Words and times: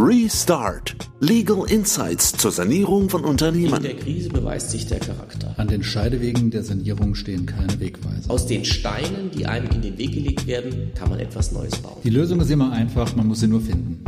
Restart. 0.00 0.94
Legal 1.18 1.64
Insights 1.68 2.32
zur 2.32 2.52
Sanierung 2.52 3.10
von 3.10 3.24
Unternehmen. 3.24 3.74
In 3.78 3.82
der 3.82 3.96
Krise 3.96 4.28
beweist 4.28 4.70
sich 4.70 4.86
der 4.86 5.00
Charakter. 5.00 5.54
An 5.56 5.66
den 5.66 5.82
Scheidewegen 5.82 6.52
der 6.52 6.62
Sanierung 6.62 7.16
stehen 7.16 7.46
keine 7.46 7.80
Wegweiser. 7.80 8.30
Aus 8.30 8.46
den 8.46 8.64
Steinen, 8.64 9.32
die 9.32 9.46
einem 9.46 9.68
in 9.72 9.82
den 9.82 9.98
Weg 9.98 10.12
gelegt 10.12 10.46
werden, 10.46 10.92
kann 10.94 11.10
man 11.10 11.18
etwas 11.18 11.50
Neues 11.50 11.76
bauen. 11.78 11.96
Die 12.04 12.10
Lösung 12.10 12.40
ist 12.40 12.48
immer 12.48 12.70
einfach, 12.70 13.16
man 13.16 13.26
muss 13.26 13.40
sie 13.40 13.48
nur 13.48 13.60
finden. 13.60 14.04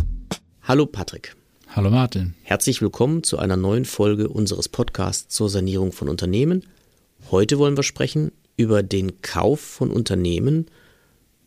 Hallo 0.62 0.86
Patrick. 0.86 1.34
Hallo 1.74 1.90
Martin. 1.90 2.34
Herzlich 2.44 2.80
willkommen 2.80 3.24
zu 3.24 3.40
einer 3.40 3.56
neuen 3.56 3.84
Folge 3.84 4.28
unseres 4.28 4.68
Podcasts 4.68 5.34
zur 5.34 5.50
Sanierung 5.50 5.90
von 5.90 6.08
Unternehmen. 6.08 6.62
Heute 7.32 7.58
wollen 7.58 7.76
wir 7.76 7.82
sprechen 7.82 8.30
über 8.56 8.84
den 8.84 9.22
Kauf 9.22 9.58
von 9.58 9.90
Unternehmen 9.90 10.66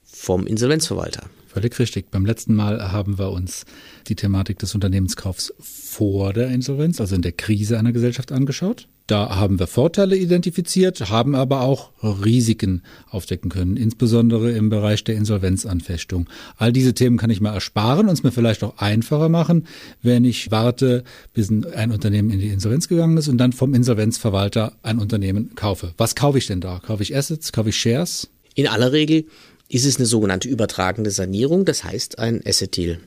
vom 0.04 0.46
Insolvenzverwalter. 0.46 1.30
Völlig 1.54 1.78
richtig. 1.78 2.10
Beim 2.10 2.26
letzten 2.26 2.56
Mal 2.56 2.92
haben 2.92 3.20
wir 3.20 3.30
uns 3.30 3.66
die 4.08 4.16
Thematik 4.16 4.58
des 4.58 4.74
Unternehmenskaufs 4.74 5.54
vor 5.60 6.34
der 6.34 6.48
Insolvenz, 6.48 7.00
also 7.00 7.14
in 7.14 7.22
der 7.22 7.32
Krise 7.32 7.78
einer 7.78 7.92
Gesellschaft 7.92 8.32
angeschaut. 8.32 8.88
Da 9.06 9.36
haben 9.36 9.60
wir 9.60 9.68
Vorteile 9.68 10.16
identifiziert, 10.18 11.12
haben 11.12 11.36
aber 11.36 11.62
auch 11.62 11.92
Risiken 12.02 12.82
aufdecken 13.08 13.52
können, 13.52 13.78
insbesondere 13.78 14.52
im 14.54 14.70
Bereich 14.70 15.04
der 15.04 15.14
Insolvenzanfechtung. 15.14 16.28
All 16.58 16.74
diese 16.74 16.96
Themen 16.96 17.18
kann 17.18 17.30
ich 17.30 17.40
mir 17.40 17.50
ersparen 17.50 18.08
und 18.08 18.14
es 18.14 18.24
mir 18.24 18.32
vielleicht 18.32 18.64
auch 18.64 18.80
einfacher 18.80 19.30
machen, 19.30 19.68
wenn 20.02 20.26
ich 20.26 20.50
warte, 20.50 21.04
bis 21.34 21.52
ein 21.52 21.92
Unternehmen 21.92 22.32
in 22.32 22.40
die 22.40 22.48
Insolvenz 22.48 22.88
gegangen 22.88 23.18
ist 23.18 23.28
und 23.28 23.38
dann 23.38 23.54
vom 23.54 23.76
Insolvenzverwalter 23.76 24.74
ein 24.82 24.98
Unternehmen 24.98 25.54
kaufe. 25.54 25.94
Was 25.98 26.16
kaufe 26.16 26.40
ich 26.40 26.48
denn 26.48 26.62
da? 26.62 26.80
Kaufe 26.80 27.04
ich 27.04 27.16
Assets? 27.16 27.52
Kaufe 27.52 27.70
ich 27.70 27.78
Shares? 27.78 28.30
In 28.56 28.68
aller 28.68 28.92
Regel 28.92 29.26
ist 29.74 29.86
es 29.86 29.98
eine 29.98 30.06
sogenannte 30.06 30.48
übertragende 30.48 31.12
Sanierung, 31.12 31.66
das 31.66 31.84
heißt 31.84 32.20
ein 32.20 32.42
Deal. 32.76 33.00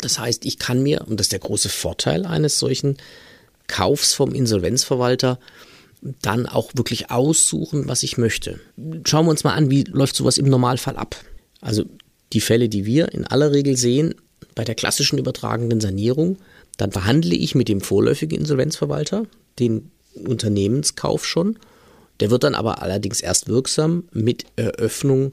Das 0.00 0.18
heißt, 0.18 0.44
ich 0.44 0.58
kann 0.58 0.82
mir, 0.82 1.06
und 1.06 1.18
das 1.18 1.26
ist 1.26 1.32
der 1.32 1.38
große 1.40 1.68
Vorteil 1.68 2.26
eines 2.26 2.58
solchen 2.58 2.96
Kaufs 3.66 4.14
vom 4.14 4.34
Insolvenzverwalter, 4.34 5.38
dann 6.22 6.46
auch 6.46 6.72
wirklich 6.74 7.10
aussuchen, 7.10 7.88
was 7.88 8.02
ich 8.02 8.18
möchte. 8.18 8.58
Schauen 9.06 9.26
wir 9.26 9.30
uns 9.30 9.44
mal 9.44 9.54
an, 9.54 9.70
wie 9.70 9.84
läuft 9.84 10.16
sowas 10.16 10.38
im 10.38 10.48
Normalfall 10.48 10.96
ab. 10.96 11.16
Also 11.60 11.84
die 12.32 12.40
Fälle, 12.40 12.68
die 12.68 12.86
wir 12.86 13.12
in 13.12 13.26
aller 13.26 13.52
Regel 13.52 13.76
sehen, 13.76 14.14
bei 14.54 14.64
der 14.64 14.74
klassischen 14.74 15.18
übertragenden 15.18 15.80
Sanierung, 15.80 16.38
dann 16.78 16.92
verhandle 16.92 17.34
ich 17.34 17.54
mit 17.54 17.68
dem 17.68 17.80
vorläufigen 17.80 18.38
Insolvenzverwalter 18.38 19.26
den 19.58 19.90
Unternehmenskauf 20.14 21.26
schon. 21.26 21.58
Der 22.20 22.30
wird 22.30 22.44
dann 22.44 22.54
aber 22.54 22.82
allerdings 22.82 23.20
erst 23.20 23.48
wirksam 23.48 24.04
mit 24.12 24.46
Eröffnung 24.56 25.32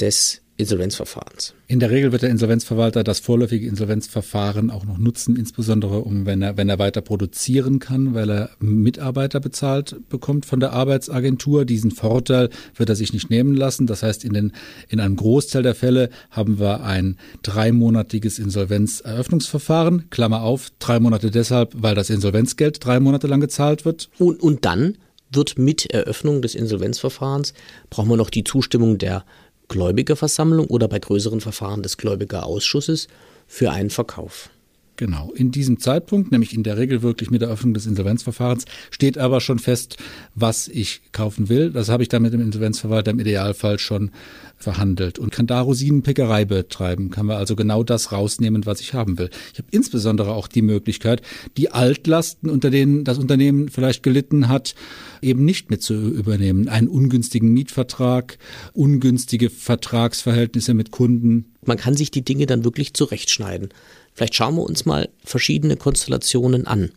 des 0.00 0.42
Insolvenzverfahrens. 0.60 1.54
In 1.68 1.80
der 1.80 1.90
Regel 1.90 2.12
wird 2.12 2.20
der 2.20 2.28
Insolvenzverwalter 2.28 3.02
das 3.02 3.18
vorläufige 3.18 3.66
Insolvenzverfahren 3.66 4.70
auch 4.70 4.84
noch 4.84 4.98
nutzen, 4.98 5.34
insbesondere 5.36 6.00
um, 6.00 6.26
wenn 6.26 6.42
er, 6.42 6.58
wenn 6.58 6.68
er 6.68 6.78
weiter 6.78 7.00
produzieren 7.00 7.78
kann, 7.78 8.12
weil 8.12 8.30
er 8.30 8.50
Mitarbeiter 8.58 9.40
bezahlt 9.40 9.96
bekommt 10.10 10.44
von 10.44 10.60
der 10.60 10.72
Arbeitsagentur. 10.72 11.64
Diesen 11.64 11.92
Vorteil 11.92 12.50
wird 12.76 12.90
er 12.90 12.96
sich 12.96 13.14
nicht 13.14 13.30
nehmen 13.30 13.54
lassen. 13.54 13.86
Das 13.86 14.02
heißt, 14.02 14.22
in, 14.22 14.34
den, 14.34 14.52
in 14.88 15.00
einem 15.00 15.16
Großteil 15.16 15.62
der 15.62 15.74
Fälle 15.74 16.10
haben 16.30 16.58
wir 16.58 16.84
ein 16.84 17.16
dreimonatiges 17.42 18.38
Insolvenzeröffnungsverfahren. 18.38 20.10
Klammer 20.10 20.42
auf, 20.42 20.68
drei 20.78 21.00
Monate 21.00 21.30
deshalb, 21.30 21.72
weil 21.74 21.94
das 21.94 22.10
Insolvenzgeld 22.10 22.84
drei 22.84 23.00
Monate 23.00 23.28
lang 23.28 23.40
gezahlt 23.40 23.86
wird. 23.86 24.10
Und, 24.18 24.42
und 24.42 24.66
dann 24.66 24.98
wird 25.32 25.58
mit 25.58 25.86
Eröffnung 25.86 26.42
des 26.42 26.54
Insolvenzverfahrens, 26.54 27.54
brauchen 27.88 28.10
wir 28.10 28.16
noch 28.16 28.30
die 28.30 28.44
Zustimmung 28.44 28.98
der 28.98 29.24
Gläubigerversammlung 29.70 30.66
oder 30.66 30.88
bei 30.88 30.98
größeren 30.98 31.40
Verfahren 31.40 31.82
des 31.82 31.96
Gläubigerausschusses 31.96 33.08
für 33.46 33.70
einen 33.70 33.90
Verkauf. 33.90 34.50
Genau. 34.96 35.32
In 35.34 35.50
diesem 35.50 35.80
Zeitpunkt, 35.80 36.30
nämlich 36.30 36.52
in 36.52 36.62
der 36.62 36.76
Regel 36.76 37.00
wirklich 37.00 37.30
mit 37.30 37.40
der 37.40 37.48
Eröffnung 37.48 37.72
des 37.72 37.86
Insolvenzverfahrens, 37.86 38.66
steht 38.90 39.16
aber 39.16 39.40
schon 39.40 39.58
fest, 39.58 39.96
was 40.34 40.68
ich 40.68 41.00
kaufen 41.12 41.48
will. 41.48 41.70
Das 41.70 41.88
habe 41.88 42.02
ich 42.02 42.10
dann 42.10 42.20
mit 42.20 42.34
dem 42.34 42.42
Insolvenzverwalter 42.42 43.12
im 43.12 43.18
Idealfall 43.18 43.78
schon 43.78 44.10
verhandelt 44.60 45.18
und 45.18 45.32
kann 45.32 45.46
da 45.46 45.60
Rosinenpickerei 45.60 46.44
betreiben, 46.44 47.10
kann 47.10 47.26
man 47.26 47.38
also 47.38 47.56
genau 47.56 47.82
das 47.82 48.12
rausnehmen, 48.12 48.66
was 48.66 48.80
ich 48.80 48.94
haben 48.94 49.18
will. 49.18 49.30
Ich 49.52 49.58
habe 49.58 49.68
insbesondere 49.70 50.32
auch 50.32 50.46
die 50.46 50.62
Möglichkeit, 50.62 51.22
die 51.56 51.70
Altlasten, 51.70 52.50
unter 52.50 52.70
denen 52.70 53.04
das 53.04 53.18
Unternehmen 53.18 53.70
vielleicht 53.70 54.02
gelitten 54.02 54.48
hat, 54.48 54.74
eben 55.22 55.44
nicht 55.44 55.70
mit 55.70 55.82
zu 55.82 55.94
übernehmen. 55.94 56.68
Einen 56.68 56.88
ungünstigen 56.88 57.52
Mietvertrag, 57.52 58.38
ungünstige 58.74 59.50
Vertragsverhältnisse 59.50 60.74
mit 60.74 60.90
Kunden. 60.90 61.52
Man 61.64 61.78
kann 61.78 61.96
sich 61.96 62.10
die 62.10 62.24
Dinge 62.24 62.46
dann 62.46 62.64
wirklich 62.64 62.94
zurechtschneiden. 62.94 63.70
Vielleicht 64.12 64.34
schauen 64.34 64.56
wir 64.56 64.62
uns 64.62 64.84
mal 64.84 65.08
verschiedene 65.24 65.76
Konstellationen 65.76 66.66
an. 66.66 66.90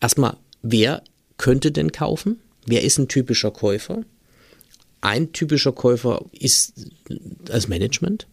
Erstmal, 0.00 0.36
wer 0.62 1.02
könnte 1.36 1.72
denn 1.72 1.92
kaufen? 1.92 2.40
Wer 2.66 2.82
ist 2.82 2.98
ein 2.98 3.08
typischer 3.08 3.50
Käufer? 3.50 4.02
Ein 5.00 5.32
typischer 5.32 5.72
Käufer 5.72 6.24
ist 6.32 6.74
das 7.44 7.68
Management, 7.68 8.26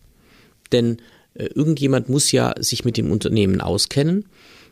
denn 0.72 0.97
äh, 1.35 1.46
irgendjemand 1.46 2.09
muss 2.09 2.31
ja 2.31 2.53
sich 2.59 2.85
mit 2.85 2.97
dem 2.97 3.12
Unternehmen 3.12 3.62
auskennen 3.62 4.25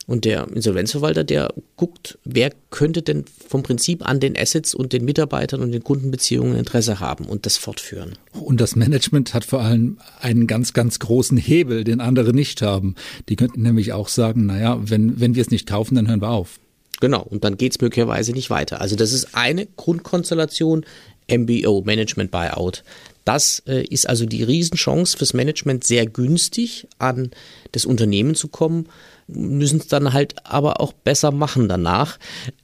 und 0.07 0.25
der 0.25 0.47
Insolvenzverwalter, 0.53 1.23
der 1.23 1.53
guckt, 1.75 2.17
wer 2.25 2.51
könnte 2.69 3.01
denn 3.01 3.25
vom 3.47 3.63
Prinzip 3.63 4.07
an 4.07 4.19
den 4.19 4.37
Assets 4.37 4.73
und 4.73 4.93
den 4.93 5.05
Mitarbeitern 5.05 5.61
und 5.61 5.71
den 5.71 5.83
Kundenbeziehungen 5.83 6.57
Interesse 6.57 6.99
haben 6.99 7.25
und 7.25 7.45
das 7.45 7.57
fortführen. 7.57 8.17
Und 8.33 8.59
das 8.59 8.75
Management 8.75 9.33
hat 9.33 9.45
vor 9.45 9.61
allem 9.61 9.99
einen 10.19 10.47
ganz, 10.47 10.73
ganz 10.73 10.99
großen 10.99 11.37
Hebel, 11.37 11.83
den 11.83 12.01
andere 12.01 12.33
nicht 12.33 12.61
haben. 12.61 12.95
Die 13.29 13.35
könnten 13.35 13.61
nämlich 13.61 13.93
auch 13.93 14.07
sagen, 14.07 14.47
naja, 14.47 14.79
wenn, 14.81 15.19
wenn 15.19 15.35
wir 15.35 15.41
es 15.41 15.51
nicht 15.51 15.67
kaufen, 15.67 15.95
dann 15.95 16.07
hören 16.07 16.21
wir 16.21 16.29
auf. 16.29 16.59
Genau, 16.99 17.23
und 17.23 17.43
dann 17.43 17.57
geht 17.57 17.71
es 17.71 17.81
möglicherweise 17.81 18.31
nicht 18.31 18.49
weiter. 18.49 18.79
Also 18.79 18.95
das 18.95 19.11
ist 19.11 19.33
eine 19.33 19.65
Grundkonstellation, 19.65 20.85
MBO, 21.29 21.81
Management 21.85 22.31
Buyout. 22.31 22.83
Das 23.25 23.61
äh, 23.67 23.83
ist 23.83 24.09
also 24.09 24.25
die 24.25 24.43
Riesenchance 24.43 25.15
fürs 25.15 25.33
Management, 25.33 25.83
sehr 25.83 26.05
günstig 26.07 26.87
an 26.97 27.31
das 27.71 27.85
Unternehmen 27.85 28.33
zu 28.35 28.47
kommen, 28.47 28.87
müssen 29.27 29.79
es 29.79 29.87
dann 29.87 30.13
halt 30.13 30.45
aber 30.45 30.81
auch 30.81 30.91
besser 30.91 31.31
machen 31.31 31.69
danach 31.69 32.17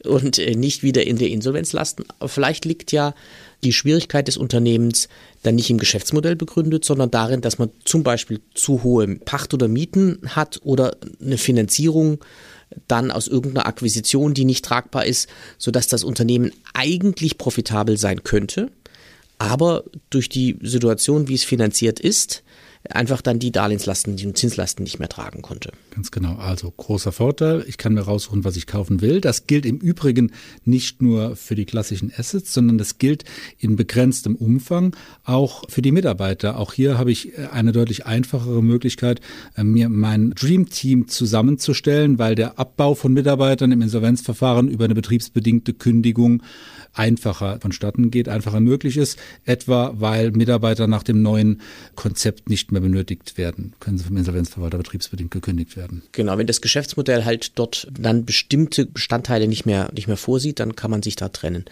und 0.03 0.39
äh, 0.39 0.55
nicht 0.55 0.83
wieder 0.83 1.05
in 1.05 1.17
der 1.17 1.29
Insolvenz 1.29 1.73
lasten. 1.73 2.03
Aber 2.19 2.27
vielleicht 2.27 2.65
liegt 2.65 2.91
ja 2.91 3.13
die 3.63 3.73
Schwierigkeit 3.73 4.27
des 4.27 4.37
Unternehmens 4.37 5.09
dann 5.43 5.55
nicht 5.55 5.69
im 5.69 5.77
Geschäftsmodell 5.77 6.35
begründet, 6.35 6.85
sondern 6.85 7.11
darin, 7.11 7.41
dass 7.41 7.59
man 7.59 7.69
zum 7.85 8.03
Beispiel 8.03 8.41
zu 8.53 8.83
hohe 8.83 9.07
Pacht 9.15 9.53
oder 9.53 9.67
Mieten 9.67 10.19
hat 10.27 10.59
oder 10.63 10.97
eine 11.21 11.37
Finanzierung 11.37 12.19
dann 12.87 13.11
aus 13.11 13.27
irgendeiner 13.27 13.65
Akquisition, 13.65 14.33
die 14.33 14.45
nicht 14.45 14.65
tragbar 14.65 15.05
ist, 15.05 15.29
sodass 15.57 15.87
das 15.87 16.03
Unternehmen 16.03 16.51
eigentlich 16.73 17.37
profitabel 17.37 17.97
sein 17.97 18.23
könnte, 18.23 18.71
aber 19.39 19.83
durch 20.09 20.29
die 20.29 20.57
Situation, 20.61 21.27
wie 21.27 21.35
es 21.35 21.43
finanziert 21.43 21.99
ist, 21.99 22.43
einfach 22.89 23.21
dann 23.21 23.39
die 23.39 23.51
Darlehenslasten, 23.51 24.15
die 24.15 24.33
Zinslasten 24.33 24.83
nicht 24.83 24.99
mehr 24.99 25.09
tragen 25.09 25.41
konnte. 25.41 25.71
Ganz 25.91 26.11
genau. 26.11 26.35
Also 26.35 26.71
großer 26.71 27.11
Vorteil. 27.11 27.63
Ich 27.67 27.77
kann 27.77 27.93
mir 27.93 28.01
raussuchen, 28.01 28.43
was 28.43 28.55
ich 28.55 28.67
kaufen 28.67 29.01
will. 29.01 29.21
Das 29.21 29.47
gilt 29.47 29.65
im 29.65 29.77
Übrigen 29.77 30.31
nicht 30.65 31.01
nur 31.01 31.35
für 31.35 31.55
die 31.55 31.65
klassischen 31.65 32.11
Assets, 32.15 32.53
sondern 32.53 32.77
das 32.77 32.97
gilt 32.97 33.25
in 33.57 33.75
begrenztem 33.75 34.35
Umfang 34.35 34.95
auch 35.23 35.63
für 35.69 35.81
die 35.81 35.91
Mitarbeiter. 35.91 36.57
Auch 36.57 36.73
hier 36.73 36.97
habe 36.97 37.11
ich 37.11 37.37
eine 37.51 37.71
deutlich 37.71 38.05
einfachere 38.05 38.63
Möglichkeit, 38.63 39.21
äh, 39.55 39.63
mir 39.63 39.89
mein 39.89 40.31
Dream 40.31 40.69
Team 40.69 41.07
zusammenzustellen, 41.07 42.19
weil 42.19 42.35
der 42.35 42.59
Abbau 42.59 42.95
von 42.95 43.13
Mitarbeitern 43.13 43.71
im 43.71 43.81
Insolvenzverfahren 43.81 44.67
über 44.69 44.85
eine 44.85 44.95
betriebsbedingte 44.95 45.73
Kündigung 45.73 46.41
einfacher 46.93 47.59
vonstatten 47.61 48.11
geht, 48.11 48.29
einfacher 48.29 48.59
möglich 48.59 48.97
ist, 48.97 49.19
etwa 49.45 49.93
weil 49.97 50.31
Mitarbeiter 50.31 50.87
nach 50.87 51.03
dem 51.03 51.21
neuen 51.21 51.61
Konzept 51.95 52.49
nicht 52.49 52.71
mehr 52.71 52.76
benötigt 52.79 53.37
werden, 53.37 53.73
können 53.79 53.97
sie 53.97 54.03
vom 54.03 54.17
Insolvenzverwalter 54.17 54.77
betriebsbedingt 54.77 55.31
gekündigt 55.31 55.75
werden. 55.75 56.03
Genau, 56.11 56.37
wenn 56.37 56.47
das 56.47 56.61
Geschäftsmodell 56.61 57.25
halt 57.25 57.51
dort 57.55 57.87
dann 57.97 58.25
bestimmte 58.25 58.85
Bestandteile 58.85 59.47
nicht 59.47 59.65
mehr, 59.65 59.89
nicht 59.93 60.07
mehr 60.07 60.17
vorsieht, 60.17 60.59
dann 60.59 60.75
kann 60.75 60.91
man 60.91 61.03
sich 61.03 61.15
da 61.15 61.29
trennen. 61.29 61.65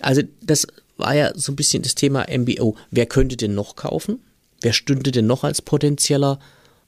Also 0.00 0.22
das 0.42 0.66
war 0.96 1.14
ja 1.14 1.32
so 1.34 1.52
ein 1.52 1.56
bisschen 1.56 1.82
das 1.82 1.94
Thema 1.94 2.26
MBO. 2.30 2.76
Wer 2.90 3.06
könnte 3.06 3.36
denn 3.36 3.54
noch 3.54 3.76
kaufen? 3.76 4.20
Wer 4.60 4.72
stünde 4.72 5.10
denn 5.10 5.26
noch 5.26 5.44
als 5.44 5.62
potenzieller 5.62 6.38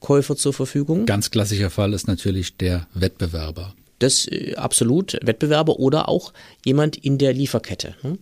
Käufer 0.00 0.36
zur 0.36 0.52
Verfügung? 0.52 1.06
Ganz 1.06 1.30
klassischer 1.30 1.70
Fall 1.70 1.92
ist 1.92 2.06
natürlich 2.06 2.56
der 2.56 2.86
Wettbewerber. 2.94 3.74
Das 3.98 4.26
äh, 4.28 4.54
absolut 4.56 5.18
Wettbewerber 5.22 5.78
oder 5.78 6.08
auch 6.08 6.32
jemand 6.64 6.96
in 6.96 7.18
der 7.18 7.32
Lieferkette. 7.32 7.94
Hm? 8.02 8.18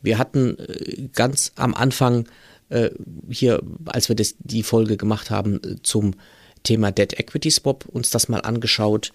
Wir 0.00 0.18
hatten 0.18 0.58
äh, 0.58 1.08
ganz 1.14 1.52
am 1.56 1.74
Anfang 1.74 2.26
äh, 2.72 2.90
hier, 3.30 3.62
als 3.86 4.08
wir 4.08 4.16
das, 4.16 4.34
die 4.38 4.62
Folge 4.62 4.96
gemacht 4.96 5.30
haben 5.30 5.60
zum 5.82 6.14
Thema 6.62 6.90
Debt 6.90 7.18
Equity 7.18 7.50
Swap, 7.50 7.86
uns 7.86 8.10
das 8.10 8.28
mal 8.28 8.40
angeschaut, 8.40 9.12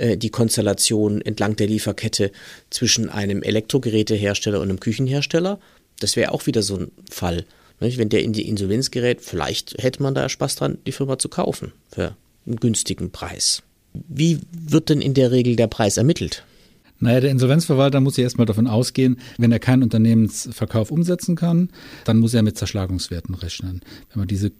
die 0.00 0.30
Konstellation 0.30 1.20
entlang 1.20 1.56
der 1.56 1.66
Lieferkette 1.66 2.30
zwischen 2.70 3.10
einem 3.10 3.42
Elektrogerätehersteller 3.42 4.60
und 4.60 4.68
einem 4.68 4.78
Küchenhersteller. 4.78 5.58
Das 5.98 6.14
wäre 6.14 6.30
auch 6.30 6.46
wieder 6.46 6.62
so 6.62 6.76
ein 6.76 6.92
Fall. 7.10 7.44
Wenn 7.80 8.08
der 8.08 8.22
in 8.22 8.32
die 8.32 8.48
Insolvenz 8.48 8.92
gerät, 8.92 9.20
vielleicht 9.22 9.74
hätte 9.82 10.02
man 10.02 10.14
da 10.14 10.28
Spaß 10.28 10.54
dran, 10.54 10.78
die 10.86 10.92
Firma 10.92 11.18
zu 11.18 11.28
kaufen 11.28 11.72
für 11.90 12.16
einen 12.46 12.56
günstigen 12.56 13.10
Preis. 13.10 13.62
Wie 13.92 14.38
wird 14.52 14.88
denn 14.88 15.00
in 15.00 15.14
der 15.14 15.32
Regel 15.32 15.56
der 15.56 15.66
Preis 15.66 15.96
ermittelt? 15.96 16.44
Naja, 17.00 17.20
der 17.20 17.30
Insolvenzverwalter 17.30 18.00
muss 18.00 18.16
ja 18.16 18.24
erstmal 18.24 18.46
davon 18.46 18.66
ausgehen, 18.66 19.20
wenn 19.38 19.52
er 19.52 19.60
keinen 19.60 19.82
Unternehmensverkauf 19.82 20.90
umsetzen 20.90 21.36
kann, 21.36 21.70
dann 22.04 22.18
muss 22.18 22.34
er 22.34 22.42
mit 22.42 22.58
Zerschlagungswerten 22.58 23.34
rechnen. 23.34 23.82
Wenn 24.10 24.20
man 24.20 24.28
diese 24.28 24.52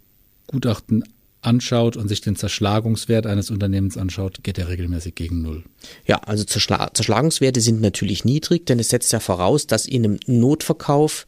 Gutachten 0.46 1.04
anschaut 1.40 1.96
und 1.96 2.08
sich 2.08 2.20
den 2.20 2.36
Zerschlagungswert 2.36 3.26
eines 3.26 3.50
Unternehmens 3.50 3.96
anschaut, 3.96 4.42
geht 4.42 4.58
er 4.58 4.68
regelmäßig 4.68 5.14
gegen 5.14 5.42
Null. 5.42 5.64
Ja, 6.06 6.18
also 6.18 6.44
Zerschla 6.44 6.92
Zerschlagungswerte 6.92 7.60
sind 7.60 7.80
natürlich 7.80 8.24
niedrig, 8.24 8.66
denn 8.66 8.78
es 8.78 8.88
setzt 8.88 9.12
ja 9.12 9.20
voraus, 9.20 9.66
dass 9.66 9.86
in 9.86 10.04
einem 10.04 10.18
Notverkauf, 10.26 11.26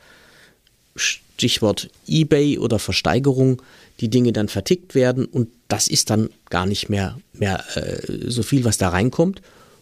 Stichwort 0.96 1.90
eBay 2.08 2.58
oder 2.58 2.78
Versteigerung, 2.78 3.62
die 4.00 4.10
Dinge 4.10 4.32
dann 4.32 4.48
vertickt 4.48 4.94
werden 4.94 5.26
und 5.26 5.48
das 5.68 5.86
ist 5.86 6.10
dann 6.10 6.30
gar 6.48 6.66
nicht 6.66 6.88
mehr, 6.88 7.18
mehr 7.32 7.64
äh, 7.76 8.28
so 8.28 8.42
viel, 8.42 8.64
was 8.64 8.78
da 8.78 8.88
reinkommt. 8.88 9.40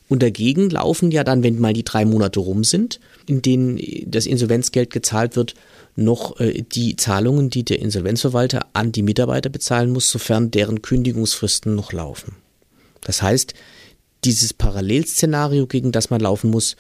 Und 0.09 0.23
dagegen 0.23 0.71
laufen 0.71 1.11
ja 1.11 1.23
dann, 1.23 1.43
wenn 1.43 1.61
mal 1.61 1.75
die 1.75 1.85
drei 1.85 2.05
Monate 2.05 2.41
rum 2.41 2.65
sind, 2.65 2.99
in 3.27 3.43
denen 3.43 3.79
das 4.07 4.27
Insolvenzgeld 4.27 4.91
gezahlt 4.91 5.37
wird, 5.37 5.55
noch 5.97 6.41
äh, 6.41 6.63
die 6.63 6.97
Zahlungen, 6.97 7.51
die 7.51 7.65
der 7.65 7.81
Insolvenzverwalter 7.81 8.67
an 8.73 8.93
die 8.93 9.03
Mitarbeiter 9.03 9.51
bezahlen 9.51 9.91
muss, 9.91 10.11
sofern 10.11 10.51
deren 10.51 10.81
Kündigungsfristen 10.81 11.75
noch 11.75 11.93
laufen. 11.93 12.37
Das 13.03 13.21
heißt, 13.21 13.55
dieses 14.25 14.53
Parallelszenario, 14.53 15.67
gegen 15.67 15.93
das 15.93 16.11
man 16.11 16.21
laufen 16.21 16.51
muss, 16.51 16.77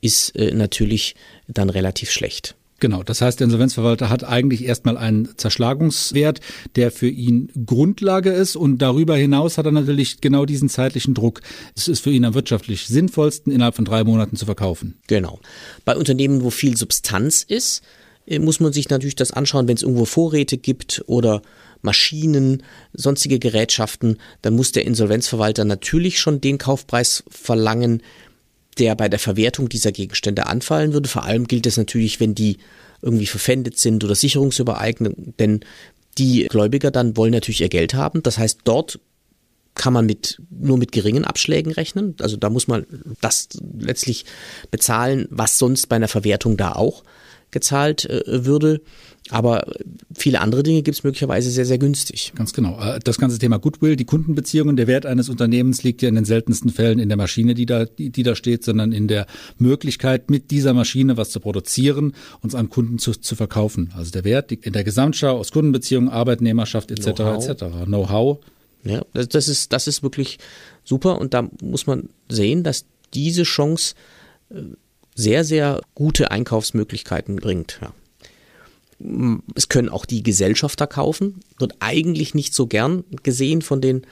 ist 0.00 0.34
äh, 0.36 0.52
natürlich 0.52 1.14
dann 1.48 1.70
relativ 1.70 2.10
schlecht. 2.10 2.54
Genau, 2.80 3.02
das 3.02 3.20
heißt, 3.20 3.38
der 3.38 3.44
Insolvenzverwalter 3.44 4.08
hat 4.08 4.24
eigentlich 4.24 4.64
erstmal 4.64 4.96
einen 4.96 5.36
Zerschlagungswert, 5.36 6.40
der 6.76 6.90
für 6.90 7.08
ihn 7.08 7.50
Grundlage 7.66 8.30
ist 8.30 8.56
und 8.56 8.78
darüber 8.78 9.16
hinaus 9.16 9.58
hat 9.58 9.66
er 9.66 9.72
natürlich 9.72 10.22
genau 10.22 10.46
diesen 10.46 10.70
zeitlichen 10.70 11.12
Druck. 11.12 11.42
Es 11.76 11.88
ist 11.88 12.00
für 12.00 12.10
ihn 12.10 12.24
am 12.24 12.32
wirtschaftlich 12.32 12.86
sinnvollsten, 12.86 13.52
innerhalb 13.52 13.76
von 13.76 13.84
drei 13.84 14.02
Monaten 14.02 14.36
zu 14.36 14.46
verkaufen. 14.46 14.98
Genau. 15.08 15.40
Bei 15.84 15.94
Unternehmen, 15.94 16.42
wo 16.42 16.48
viel 16.48 16.76
Substanz 16.78 17.42
ist, 17.42 17.82
äh, 18.26 18.38
muss 18.38 18.60
man 18.60 18.72
sich 18.72 18.88
natürlich 18.88 19.16
das 19.16 19.30
anschauen, 19.30 19.68
wenn 19.68 19.76
es 19.76 19.82
irgendwo 19.82 20.06
Vorräte 20.06 20.56
gibt 20.56 21.04
oder 21.06 21.42
Maschinen, 21.82 22.62
sonstige 22.92 23.38
Gerätschaften, 23.38 24.18
dann 24.42 24.56
muss 24.56 24.72
der 24.72 24.86
Insolvenzverwalter 24.86 25.64
natürlich 25.64 26.18
schon 26.18 26.40
den 26.40 26.58
Kaufpreis 26.58 27.24
verlangen, 27.28 28.02
der 28.80 28.96
bei 28.96 29.08
der 29.08 29.18
Verwertung 29.18 29.68
dieser 29.68 29.92
Gegenstände 29.92 30.46
anfallen 30.46 30.92
würde. 30.92 31.08
Vor 31.08 31.24
allem 31.24 31.46
gilt 31.46 31.66
das 31.66 31.76
natürlich, 31.76 32.18
wenn 32.18 32.34
die 32.34 32.56
irgendwie 33.02 33.26
verpfändet 33.26 33.78
sind 33.78 34.02
oder 34.02 34.14
Sicherungsübereignung, 34.14 35.34
denn 35.38 35.60
die 36.18 36.46
Gläubiger 36.50 36.90
dann 36.90 37.16
wollen 37.16 37.32
natürlich 37.32 37.60
ihr 37.60 37.68
Geld 37.68 37.94
haben. 37.94 38.22
Das 38.22 38.38
heißt, 38.38 38.60
dort 38.64 38.98
kann 39.74 39.92
man 39.92 40.06
mit, 40.06 40.42
nur 40.50 40.78
mit 40.78 40.92
geringen 40.92 41.24
Abschlägen 41.24 41.72
rechnen. 41.72 42.14
Also 42.20 42.36
da 42.36 42.50
muss 42.50 42.68
man 42.68 42.86
das 43.20 43.48
letztlich 43.78 44.24
bezahlen, 44.70 45.26
was 45.30 45.58
sonst 45.58 45.88
bei 45.88 45.96
einer 45.96 46.08
Verwertung 46.08 46.56
da 46.56 46.72
auch 46.72 47.02
gezahlt 47.50 48.08
äh, 48.08 48.44
würde. 48.44 48.80
Aber 49.28 49.64
viele 50.16 50.40
andere 50.40 50.62
Dinge 50.62 50.82
gibt 50.82 50.96
es 50.96 51.04
möglicherweise 51.04 51.50
sehr, 51.50 51.64
sehr 51.64 51.78
günstig. 51.78 52.32
Ganz 52.34 52.52
genau. 52.52 52.80
Äh, 52.80 52.98
das 53.00 53.18
ganze 53.18 53.38
Thema 53.38 53.58
Goodwill, 53.58 53.96
die 53.96 54.04
Kundenbeziehungen, 54.04 54.76
der 54.76 54.86
Wert 54.86 55.06
eines 55.06 55.28
Unternehmens 55.28 55.82
liegt 55.82 56.02
ja 56.02 56.08
in 56.08 56.14
den 56.14 56.24
seltensten 56.24 56.70
Fällen 56.70 56.98
in 56.98 57.08
der 57.08 57.16
Maschine, 57.16 57.54
die 57.54 57.66
da, 57.66 57.84
die, 57.84 58.10
die 58.10 58.22
da 58.22 58.34
steht, 58.34 58.64
sondern 58.64 58.92
in 58.92 59.08
der 59.08 59.26
Möglichkeit, 59.58 60.30
mit 60.30 60.50
dieser 60.50 60.74
Maschine 60.74 61.16
was 61.16 61.30
zu 61.30 61.40
produzieren 61.40 62.14
und 62.40 62.48
es 62.48 62.54
an 62.54 62.70
Kunden 62.70 62.98
zu, 62.98 63.12
zu 63.12 63.36
verkaufen. 63.36 63.92
Also 63.94 64.10
der 64.10 64.24
Wert 64.24 64.50
liegt 64.50 64.66
in 64.66 64.72
der 64.72 64.84
Gesamtschau 64.84 65.38
aus 65.38 65.52
Kundenbeziehungen, 65.52 66.08
Arbeitnehmerschaft 66.08 66.90
etc. 66.90 67.06
Etc. 67.48 67.64
Know-how. 67.84 68.40
Ja, 68.84 69.02
das, 69.12 69.28
das, 69.28 69.48
ist, 69.48 69.72
das 69.72 69.86
ist 69.86 70.02
wirklich 70.02 70.38
super 70.84 71.18
und 71.18 71.34
da 71.34 71.48
muss 71.62 71.86
man 71.86 72.08
sehen, 72.28 72.64
dass 72.64 72.86
diese 73.12 73.42
Chance 73.42 73.94
äh, 74.50 74.62
sehr, 75.14 75.44
sehr 75.44 75.80
gute 75.94 76.30
Einkaufsmöglichkeiten 76.30 77.36
bringt. 77.36 77.80
Ja. 77.82 77.92
Es 79.54 79.68
können 79.68 79.88
auch 79.88 80.04
die 80.04 80.22
Gesellschafter 80.22 80.86
kaufen, 80.86 81.40
wird 81.58 81.74
eigentlich 81.80 82.34
nicht 82.34 82.54
so 82.54 82.66
gern 82.66 83.04
gesehen 83.22 83.62
von 83.62 83.80
den, 83.80 84.06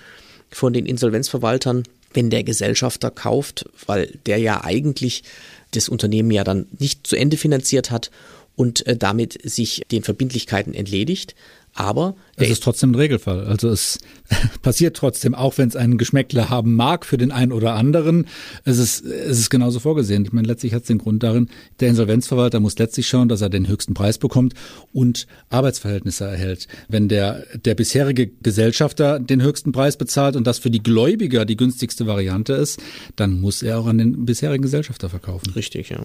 von 0.51 0.73
den 0.73 0.87
Insolvenzverwaltern, 0.87 1.85
wenn 2.15 2.31
der 2.31 2.43
Gesellschafter 2.43 3.11
kauft, 3.11 3.69
weil 3.87 4.19
der 4.27 4.39
ja 4.39 4.65
eigentlich 4.65 5.25
das 5.73 5.89
Unternehmen 5.89 6.31
ja 6.31 6.45
dann 6.45 6.67
nicht 6.79 7.07
zu 7.07 7.17
Ende 7.17 7.37
finanziert 7.37 7.91
hat 7.91 8.11
und 8.57 8.87
äh, 8.87 8.97
damit 8.97 9.39
sich 9.49 9.83
den 9.91 10.03
Verbindlichkeiten 10.03 10.75
entledigt. 10.75 11.35
Aber 11.79 12.17
es 12.35 12.51
ist 12.51 12.65
trotzdem 12.65 12.91
ein 12.91 12.95
Regelfall. 12.97 13.45
Also 13.45 13.69
es 13.69 14.01
passiert 14.63 14.97
trotzdem, 14.97 15.33
auch 15.33 15.59
wenn 15.59 15.69
es 15.69 15.77
einen 15.77 15.97
Geschmäckler 15.97 16.51
haben 16.51 16.75
mag 16.75 17.07
für 17.07 17.17
den 17.17 17.31
einen 17.31 17.53
oder 17.53 17.75
anderen. 17.75 18.27
Es 18.65 18.79
ist, 18.79 19.05
es 19.05 19.39
ist 19.39 19.49
genauso 19.49 19.79
vorgesehen. 19.79 20.25
Ich 20.25 20.33
meine, 20.33 20.49
letztlich 20.49 20.75
hat 20.75 20.83
es 20.83 20.89
den 20.89 20.99
Grund 20.99 21.23
darin, 21.23 21.49
der 21.79 21.91
Insolvenzverwalter 21.91 22.59
muss 22.59 22.77
letztlich 22.79 23.07
schauen, 23.07 23.29
dass 23.29 23.43
er 23.43 23.49
den 23.49 23.69
höchsten 23.69 23.95
Preis 23.95 24.19
bekommt 24.19 24.55
und 24.93 25.29
Arbeitsverhältnisse 25.51 26.25
erhält. 26.25 26.67
Wenn 26.89 27.07
der, 27.07 27.45
der 27.65 27.77
bisherige 27.77 28.27
Gesellschafter 28.27 29.21
den 29.21 29.41
höchsten 29.41 29.71
Preis 29.71 29.97
bezahlt 29.97 30.35
und 30.35 30.49
das 30.49 30.59
für 30.59 30.71
die 30.71 30.83
Gläubiger 30.83 31.45
die 31.45 31.57
günstigste 31.57 32.09
Variante 32.09 32.55
ist, 32.55 32.83
dann 33.15 33.41
muss 33.41 33.63
er 33.63 33.79
auch 33.79 33.87
an 33.87 33.99
den 33.99 34.27
bisherigen 34.27 34.63
Gesellschafter 34.63 35.09
verkaufen. 35.09 35.53
Richtig, 35.53 35.91
ja. 35.91 36.03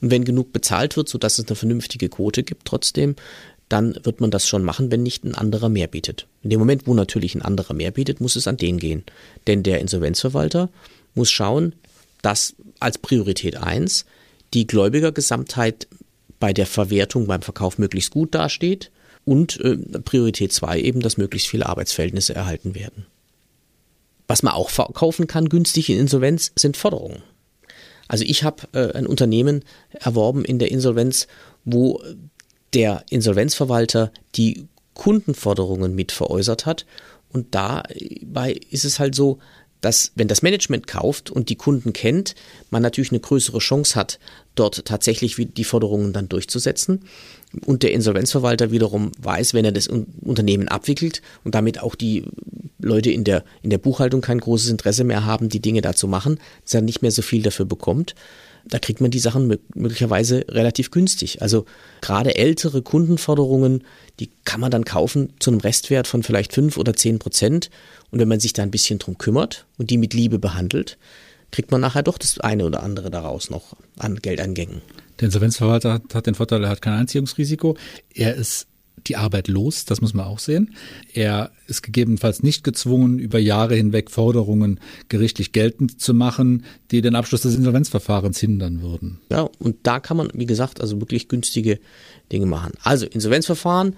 Und 0.00 0.10
wenn 0.10 0.24
genug 0.24 0.54
bezahlt 0.54 0.96
wird, 0.96 1.10
sodass 1.10 1.38
es 1.38 1.46
eine 1.46 1.56
vernünftige 1.56 2.08
Quote 2.08 2.42
gibt, 2.42 2.64
trotzdem, 2.64 3.16
dann 3.70 3.96
wird 4.02 4.20
man 4.20 4.32
das 4.32 4.48
schon 4.48 4.64
machen, 4.64 4.90
wenn 4.90 5.02
nicht 5.02 5.24
ein 5.24 5.34
anderer 5.34 5.68
mehr 5.68 5.86
bietet. 5.86 6.26
In 6.42 6.50
dem 6.50 6.58
Moment, 6.58 6.86
wo 6.86 6.94
natürlich 6.94 7.36
ein 7.36 7.42
anderer 7.42 7.72
mehr 7.72 7.92
bietet, 7.92 8.20
muss 8.20 8.36
es 8.36 8.48
an 8.48 8.56
den 8.56 8.78
gehen. 8.78 9.04
Denn 9.46 9.62
der 9.62 9.80
Insolvenzverwalter 9.80 10.68
muss 11.14 11.30
schauen, 11.30 11.74
dass 12.20 12.54
als 12.80 12.98
Priorität 12.98 13.56
1 13.56 14.06
die 14.52 14.66
Gläubigergesamtheit 14.66 15.86
bei 16.40 16.52
der 16.52 16.66
Verwertung, 16.66 17.28
beim 17.28 17.42
Verkauf 17.42 17.78
möglichst 17.78 18.10
gut 18.10 18.34
dasteht 18.34 18.90
und 19.24 19.60
äh, 19.60 19.76
Priorität 19.76 20.52
2 20.52 20.80
eben, 20.80 21.00
dass 21.00 21.16
möglichst 21.16 21.48
viele 21.48 21.66
Arbeitsverhältnisse 21.66 22.34
erhalten 22.34 22.74
werden. 22.74 23.06
Was 24.26 24.42
man 24.42 24.54
auch 24.54 24.70
verkaufen 24.70 25.28
kann 25.28 25.48
günstig 25.48 25.90
in 25.90 25.98
Insolvenz 25.98 26.50
sind 26.56 26.76
Forderungen. 26.76 27.22
Also 28.08 28.24
ich 28.24 28.42
habe 28.42 28.66
äh, 28.72 28.92
ein 28.96 29.06
Unternehmen 29.06 29.64
erworben 29.92 30.44
in 30.44 30.58
der 30.58 30.72
Insolvenz, 30.72 31.28
wo 31.64 32.02
der 32.74 33.04
Insolvenzverwalter 33.10 34.12
die 34.34 34.66
Kundenforderungen 34.94 35.94
mit 35.94 36.12
veräußert 36.12 36.66
hat. 36.66 36.86
Und 37.32 37.54
dabei 37.54 38.60
ist 38.70 38.84
es 38.84 38.98
halt 38.98 39.14
so, 39.14 39.38
dass 39.80 40.12
wenn 40.14 40.28
das 40.28 40.42
Management 40.42 40.86
kauft 40.86 41.30
und 41.30 41.48
die 41.48 41.56
Kunden 41.56 41.92
kennt, 41.92 42.34
man 42.70 42.82
natürlich 42.82 43.12
eine 43.12 43.20
größere 43.20 43.58
Chance 43.60 43.94
hat, 43.94 44.18
dort 44.54 44.84
tatsächlich 44.84 45.36
die 45.38 45.64
Forderungen 45.64 46.12
dann 46.12 46.28
durchzusetzen. 46.28 47.00
Und 47.64 47.82
der 47.82 47.92
Insolvenzverwalter 47.92 48.70
wiederum 48.70 49.12
weiß, 49.18 49.54
wenn 49.54 49.64
er 49.64 49.72
das 49.72 49.88
Unternehmen 49.88 50.68
abwickelt 50.68 51.22
und 51.44 51.54
damit 51.54 51.80
auch 51.80 51.94
die 51.94 52.24
Leute 52.78 53.10
in 53.10 53.24
der, 53.24 53.44
in 53.62 53.70
der 53.70 53.78
Buchhaltung 53.78 54.20
kein 54.20 54.38
großes 54.38 54.70
Interesse 54.70 55.04
mehr 55.04 55.24
haben, 55.24 55.48
die 55.48 55.60
Dinge 55.60 55.80
da 55.80 55.94
zu 55.94 56.08
machen, 56.08 56.38
dass 56.64 56.74
er 56.74 56.82
nicht 56.82 57.02
mehr 57.02 57.10
so 57.10 57.22
viel 57.22 57.42
dafür 57.42 57.66
bekommt, 57.66 58.14
da 58.70 58.78
kriegt 58.78 59.00
man 59.00 59.10
die 59.10 59.18
Sachen 59.18 59.58
möglicherweise 59.74 60.44
relativ 60.48 60.90
günstig. 60.90 61.42
Also 61.42 61.66
gerade 62.00 62.36
ältere 62.36 62.82
Kundenforderungen, 62.82 63.84
die 64.18 64.30
kann 64.44 64.60
man 64.60 64.70
dann 64.70 64.84
kaufen 64.84 65.32
zu 65.40 65.50
einem 65.50 65.60
Restwert 65.60 66.06
von 66.06 66.22
vielleicht 66.22 66.52
fünf 66.52 66.76
oder 66.76 66.94
zehn 66.94 67.18
Prozent. 67.18 67.70
Und 68.10 68.20
wenn 68.20 68.28
man 68.28 68.40
sich 68.40 68.52
da 68.52 68.62
ein 68.62 68.70
bisschen 68.70 68.98
drum 68.98 69.18
kümmert 69.18 69.66
und 69.76 69.90
die 69.90 69.98
mit 69.98 70.14
Liebe 70.14 70.38
behandelt, 70.38 70.98
kriegt 71.50 71.70
man 71.72 71.80
nachher 71.80 72.02
doch 72.02 72.18
das 72.18 72.38
eine 72.38 72.64
oder 72.64 72.82
andere 72.82 73.10
daraus 73.10 73.50
noch 73.50 73.76
an 73.98 74.16
Geldeingängen. 74.16 74.82
Der 75.18 75.26
Insolvenzverwalter 75.26 76.00
hat 76.14 76.26
den 76.26 76.34
Vorteil, 76.34 76.64
er 76.64 76.70
hat 76.70 76.80
kein 76.80 76.94
Einziehungsrisiko. 76.94 77.76
Er 78.14 78.34
ist 78.36 78.68
die 79.06 79.16
Arbeit 79.16 79.48
los, 79.48 79.84
das 79.84 80.00
muss 80.00 80.14
man 80.14 80.26
auch 80.26 80.38
sehen. 80.38 80.74
Er 81.12 81.50
ist 81.66 81.82
gegebenenfalls 81.82 82.42
nicht 82.42 82.64
gezwungen, 82.64 83.18
über 83.18 83.38
Jahre 83.38 83.74
hinweg 83.74 84.10
Forderungen 84.10 84.80
gerichtlich 85.08 85.52
geltend 85.52 86.00
zu 86.00 86.14
machen, 86.14 86.64
die 86.90 87.00
den 87.00 87.14
Abschluss 87.14 87.42
des 87.42 87.54
Insolvenzverfahrens 87.54 88.38
hindern 88.38 88.82
würden. 88.82 89.20
Ja, 89.30 89.48
und 89.58 89.76
da 89.84 90.00
kann 90.00 90.16
man, 90.16 90.30
wie 90.34 90.46
gesagt, 90.46 90.80
also 90.80 91.00
wirklich 91.00 91.28
günstige 91.28 91.78
Dinge 92.32 92.46
machen. 92.46 92.72
Also 92.82 93.06
Insolvenzverfahren 93.06 93.96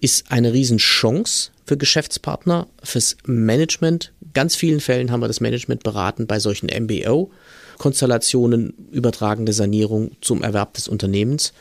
ist 0.00 0.30
eine 0.30 0.52
Riesenchance 0.52 1.50
für 1.64 1.76
Geschäftspartner, 1.76 2.66
fürs 2.82 3.16
Management. 3.24 4.12
Ganz 4.34 4.56
vielen 4.56 4.80
Fällen 4.80 5.10
haben 5.10 5.20
wir 5.20 5.28
das 5.28 5.40
Management 5.40 5.82
beraten 5.82 6.26
bei 6.26 6.38
solchen 6.38 6.66
MBO. 6.66 7.30
Konstellationen, 7.78 8.74
übertragende 8.92 9.52
Sanierung 9.52 10.12
zum 10.20 10.42
Erwerb 10.42 10.74
des 10.74 10.88
Unternehmens. 10.88 11.52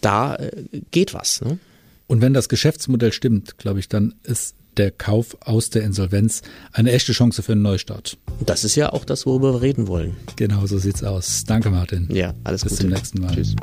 Da 0.00 0.36
äh, 0.36 0.50
geht 0.90 1.14
was. 1.14 1.40
Ne? 1.40 1.58
Und 2.06 2.20
wenn 2.20 2.34
das 2.34 2.48
Geschäftsmodell 2.48 3.12
stimmt, 3.12 3.58
glaube 3.58 3.80
ich, 3.80 3.88
dann 3.88 4.14
ist 4.22 4.54
der 4.76 4.90
Kauf 4.90 5.36
aus 5.40 5.70
der 5.70 5.82
Insolvenz 5.82 6.42
eine 6.72 6.92
echte 6.92 7.12
Chance 7.12 7.42
für 7.42 7.52
einen 7.52 7.62
Neustart. 7.62 8.18
Das 8.44 8.64
ist 8.64 8.76
ja 8.76 8.92
auch 8.92 9.04
das, 9.04 9.26
worüber 9.26 9.54
wir 9.54 9.62
reden 9.62 9.88
wollen. 9.88 10.16
Genau, 10.36 10.66
so 10.66 10.78
sieht's 10.78 11.02
aus. 11.02 11.44
Danke, 11.44 11.70
Martin. 11.70 12.08
Ja, 12.14 12.34
alles 12.44 12.62
Bis 12.62 12.72
Gute. 12.72 12.82
zum 12.82 12.90
nächsten 12.90 13.20
Mal. 13.22 13.34
Tschüss. 13.34 13.56